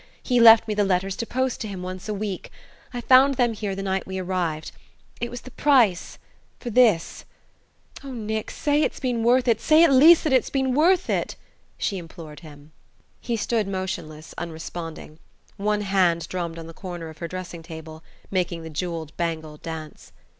She 0.23 0.39
left 0.39 0.67
me 0.67 0.73
the 0.73 0.83
letters 0.83 1.15
to 1.17 1.27
post 1.27 1.61
to 1.61 1.67
him 1.67 1.83
once 1.83 2.09
a 2.09 2.13
week. 2.15 2.49
I 2.91 3.01
found 3.01 3.35
them 3.35 3.53
here 3.53 3.75
the 3.75 3.83
night 3.83 4.07
we 4.07 4.17
arrived.... 4.17 4.71
It 5.19 5.29
was 5.29 5.41
the 5.41 5.51
price 5.51 6.17
for 6.59 6.71
this. 6.71 7.23
Oh, 8.03 8.11
Nick, 8.11 8.49
say 8.49 8.81
it's 8.81 8.99
been 8.99 9.21
worth 9.23 9.47
it 9.47 9.61
say 9.61 9.83
at 9.83 9.91
least 9.91 10.23
that 10.23 10.33
it's 10.33 10.49
been 10.49 10.73
worth 10.73 11.07
it!" 11.07 11.35
she 11.77 11.99
implored 11.99 12.39
him. 12.39 12.71
He 13.19 13.37
stood 13.37 13.67
motionless, 13.67 14.33
unresponding. 14.39 15.19
One 15.57 15.81
hand 15.81 16.27
drummed 16.29 16.57
on 16.57 16.65
the 16.65 16.73
corner 16.73 17.07
of 17.09 17.19
her 17.19 17.27
dressing 17.27 17.61
table, 17.61 18.03
making 18.31 18.63
the 18.63 18.71
jewelled 18.71 19.15
bangle 19.17 19.57
dance. 19.57 20.13